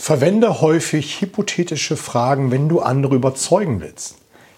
[0.00, 4.14] Verwende häufig hypothetische Fragen, wenn du andere überzeugen willst.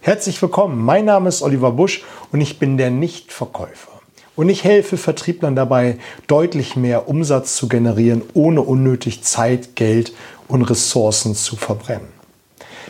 [0.00, 2.02] Herzlich willkommen, mein Name ist Oliver Busch
[2.32, 3.92] und ich bin der Nichtverkäufer.
[4.34, 10.14] Und ich helfe Vertrieblern dabei, deutlich mehr Umsatz zu generieren, ohne unnötig Zeit, Geld
[10.48, 12.08] und Ressourcen zu verbrennen.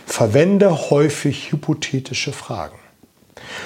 [0.07, 2.79] Verwende häufig hypothetische Fragen.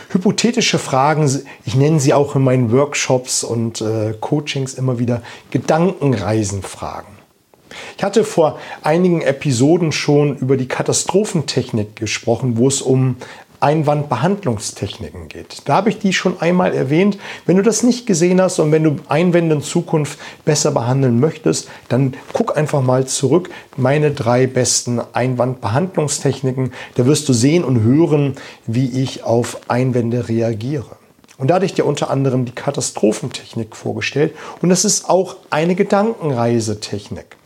[0.09, 1.31] Hypothetische Fragen,
[1.67, 5.21] ich nenne sie auch in meinen Workshops und äh, Coachings immer wieder
[5.51, 7.20] Gedankenreisenfragen.
[7.97, 13.17] Ich hatte vor einigen Episoden schon über die Katastrophentechnik gesprochen, wo es um
[13.61, 15.63] Einwandbehandlungstechniken geht.
[15.67, 17.19] Da habe ich die schon einmal erwähnt.
[17.47, 21.69] Wenn du das nicht gesehen hast und wenn du Einwände in Zukunft besser behandeln möchtest,
[21.89, 23.51] dann guck einfach mal zurück.
[23.77, 26.73] Meine drei besten Einwandbehandlungstechniken.
[26.95, 30.97] Da wirst du sehen und hören, wie ich auf Einwände reagiere.
[31.37, 34.35] Und da hatte ich dir unter anderem die Katastrophentechnik vorgestellt.
[34.61, 37.37] Und das ist auch eine Gedankenreisetechnik.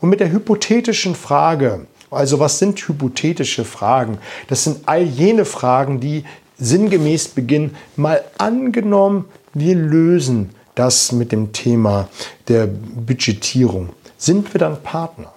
[0.00, 4.18] Und mit der hypothetischen Frage, also was sind hypothetische Fragen?
[4.48, 6.24] Das sind all jene Fragen, die
[6.58, 12.08] sinngemäß beginnen, mal angenommen, wir lösen das mit dem Thema
[12.48, 13.90] der Budgetierung.
[14.16, 15.32] Sind wir dann Partner?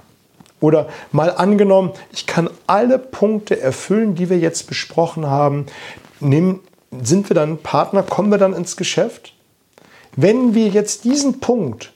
[0.59, 5.67] Oder mal angenommen, ich kann alle Punkte erfüllen, die wir jetzt besprochen haben.
[6.19, 6.62] Nehmen,
[7.03, 8.02] sind wir dann Partner?
[8.02, 9.34] Kommen wir dann ins Geschäft?
[10.16, 11.94] Wenn wir jetzt diesen Punkt,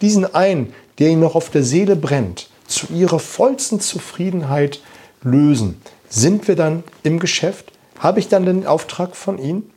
[0.00, 4.80] diesen einen, der ihnen noch auf der Seele brennt, zu ihrer vollsten Zufriedenheit
[5.22, 5.80] lösen.
[6.08, 7.72] Sind wir dann im Geschäft?
[7.98, 9.70] Habe ich dann den Auftrag von Ihnen?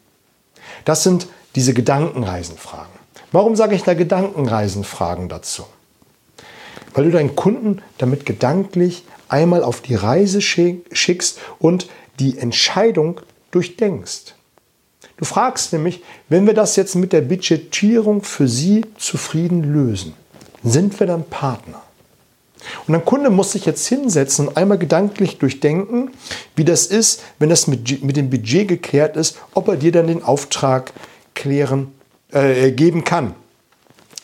[0.86, 2.94] Das sind diese Gedankenreisenfragen.
[3.32, 5.66] Warum sage ich da Gedankenreisenfragen dazu?
[6.94, 11.88] Weil du deinen Kunden damit gedanklich einmal auf die Reise schickst und
[12.20, 14.36] die Entscheidung durchdenkst.
[15.18, 20.14] Du fragst nämlich, wenn wir das jetzt mit der Budgetierung für Sie zufrieden lösen,
[20.64, 21.82] sind wir dann Partner?
[22.88, 26.12] Und ein Kunde muss sich jetzt hinsetzen und einmal gedanklich durchdenken,
[26.56, 30.08] wie das ist, wenn das mit, mit dem Budget geklärt ist, ob er dir dann
[30.08, 30.94] den Auftrag
[31.34, 31.92] klären,
[32.32, 33.36] äh, geben kann,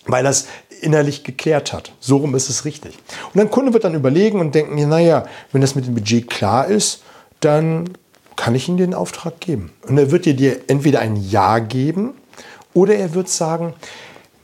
[0.05, 0.47] weil er es
[0.81, 1.91] innerlich geklärt hat.
[1.99, 2.97] So rum ist es richtig.
[3.33, 6.67] Und ein Kunde wird dann überlegen und denken, naja, wenn das mit dem Budget klar
[6.67, 7.03] ist,
[7.41, 7.89] dann
[8.35, 9.71] kann ich ihm den Auftrag geben.
[9.87, 12.13] Und er wird dir, dir entweder ein Ja geben
[12.73, 13.73] oder er wird sagen,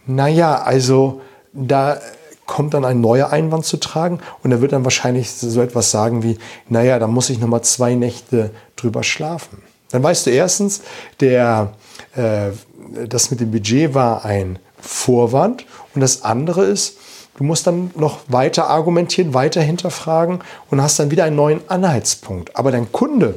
[0.05, 1.21] naja, also
[1.55, 1.99] da
[2.45, 6.21] kommt dann ein neuer Einwand zu tragen und er wird dann wahrscheinlich so etwas sagen
[6.21, 6.37] wie,
[6.69, 9.63] naja, da muss ich nochmal zwei Nächte drüber schlafen.
[9.91, 10.81] Dann weißt du erstens,
[11.19, 11.73] der,
[12.15, 12.51] äh,
[13.07, 15.65] das mit dem Budget war ein Vorwand
[15.95, 16.97] und das andere ist,
[17.37, 20.39] du musst dann noch weiter argumentieren, weiter hinterfragen
[20.69, 22.55] und hast dann wieder einen neuen Anhaltspunkt.
[22.55, 23.35] Aber dein Kunde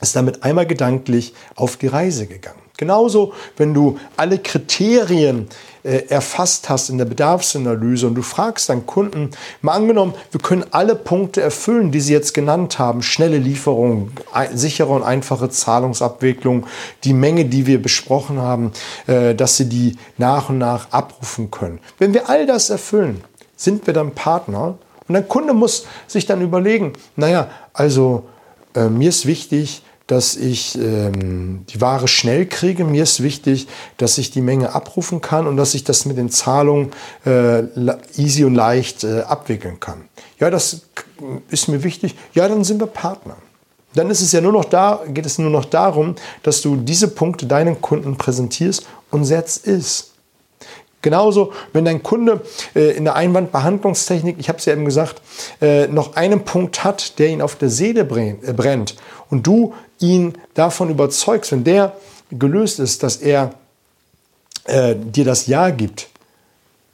[0.00, 2.67] ist damit einmal gedanklich auf die Reise gegangen.
[2.78, 5.48] Genauso, wenn du alle Kriterien
[5.82, 10.64] äh, erfasst hast in der Bedarfsanalyse und du fragst deinen Kunden, mal angenommen, wir können
[10.70, 14.12] alle Punkte erfüllen, die sie jetzt genannt haben, schnelle Lieferung,
[14.54, 16.66] sichere und einfache Zahlungsabwicklung,
[17.02, 18.70] die Menge, die wir besprochen haben,
[19.08, 21.80] äh, dass sie die nach und nach abrufen können.
[21.98, 23.24] Wenn wir all das erfüllen,
[23.56, 24.78] sind wir dann Partner
[25.08, 28.28] und dein Kunde muss sich dann überlegen, naja, also
[28.76, 32.84] äh, mir ist wichtig, dass ich ähm, die Ware schnell kriege.
[32.84, 36.30] Mir ist wichtig, dass ich die Menge abrufen kann und dass ich das mit den
[36.30, 36.90] Zahlungen
[37.24, 37.62] äh,
[38.16, 40.08] easy und leicht äh, abwickeln kann.
[40.40, 40.82] Ja, das
[41.50, 42.16] ist mir wichtig.
[42.34, 43.36] Ja, dann sind wir Partner.
[43.94, 47.08] Dann ist es ja nur noch da, geht es nur noch darum, dass du diese
[47.08, 50.12] Punkte deinen Kunden präsentierst und setzt ist.
[51.00, 52.40] Genauso, wenn dein Kunde
[52.74, 55.22] äh, in der Einwandbehandlungstechnik, ich habe es ja eben gesagt,
[55.60, 58.96] äh, noch einen Punkt hat, der ihn auf der Seele äh, brennt
[59.30, 61.96] und du ihn davon überzeugst, wenn der
[62.30, 63.54] gelöst ist, dass er
[64.64, 66.08] äh, dir das Ja gibt,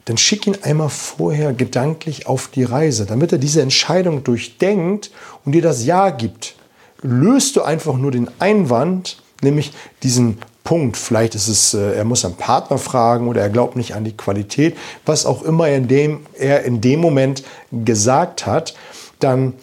[0.05, 5.11] dann schick ihn einmal vorher gedanklich auf die Reise, damit er diese Entscheidung durchdenkt
[5.43, 6.55] und dir das Ja gibt.
[7.01, 9.71] Löst du einfach nur den Einwand, nämlich
[10.03, 10.97] diesen Punkt.
[10.97, 14.15] Vielleicht ist es, äh, er muss einen Partner fragen oder er glaubt nicht an die
[14.15, 18.75] Qualität, was auch immer er in dem, er in dem Moment gesagt hat,
[19.19, 19.53] dann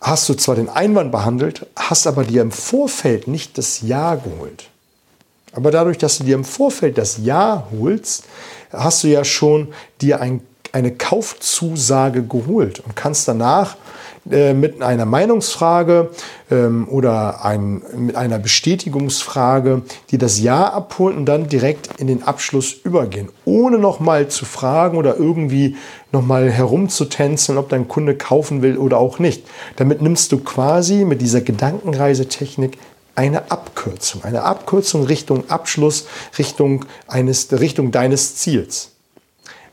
[0.00, 4.68] hast du zwar den Einwand behandelt, hast aber dir im Vorfeld nicht das Ja geholt.
[5.52, 8.24] Aber dadurch, dass du dir im Vorfeld das Ja holst,
[8.72, 10.40] hast du ja schon dir ein,
[10.72, 13.76] eine Kaufzusage geholt und kannst danach
[14.30, 16.10] äh, mit einer Meinungsfrage
[16.50, 22.22] ähm, oder ein, mit einer Bestätigungsfrage, die das Ja abholt und dann direkt in den
[22.22, 25.76] Abschluss übergehen, ohne nochmal zu fragen oder irgendwie
[26.12, 29.46] nochmal herumzutänzeln, ob dein Kunde kaufen will oder auch nicht.
[29.76, 32.76] Damit nimmst du quasi mit dieser Gedankenreisetechnik
[33.14, 36.06] eine Abkürzung, eine Abkürzung Richtung Abschluss,
[36.38, 38.89] Richtung, eines, Richtung deines Ziels.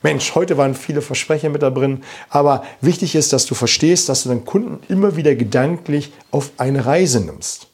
[0.07, 4.23] Mensch, heute waren viele Versprecher mit da drin, aber wichtig ist, dass du verstehst, dass
[4.23, 7.67] du deinen Kunden immer wieder gedanklich auf eine Reise nimmst.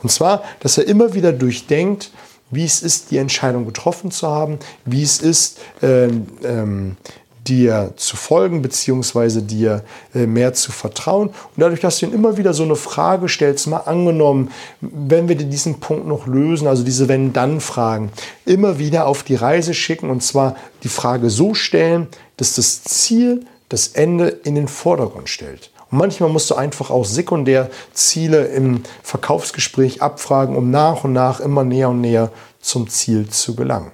[0.00, 2.12] Und zwar, dass er immer wieder durchdenkt,
[2.52, 6.04] wie es ist, die Entscheidung getroffen zu haben, wie es ist, äh,
[6.44, 6.98] ähm,
[7.46, 9.82] dir zu folgen, beziehungsweise dir
[10.14, 11.28] äh, mehr zu vertrauen.
[11.28, 14.50] Und dadurch, dass du ihn immer wieder so eine Frage stellst, mal angenommen,
[14.80, 18.10] wenn wir dir diesen Punkt noch lösen, also diese Wenn-Dann-Fragen,
[18.44, 22.06] immer wieder auf die Reise schicken und zwar die Frage so stellen,
[22.36, 25.70] dass das Ziel das Ende in den Vordergrund stellt.
[25.90, 31.40] Und manchmal musst du einfach auch sekundär Ziele im Verkaufsgespräch abfragen, um nach und nach
[31.40, 32.30] immer näher und näher
[32.60, 33.92] zum Ziel zu gelangen.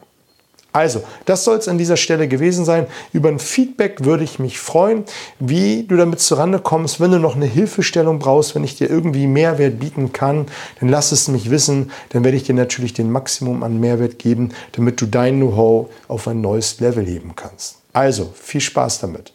[0.78, 2.86] Also, das soll es an dieser Stelle gewesen sein.
[3.12, 5.02] Über ein Feedback würde ich mich freuen,
[5.40, 7.00] wie du damit zurande kommst.
[7.00, 10.46] Wenn du noch eine Hilfestellung brauchst, wenn ich dir irgendwie Mehrwert bieten kann,
[10.78, 11.90] dann lass es mich wissen.
[12.10, 16.28] Dann werde ich dir natürlich den Maximum an Mehrwert geben, damit du dein Know-how auf
[16.28, 17.78] ein neues Level heben kannst.
[17.92, 19.32] Also, viel Spaß damit.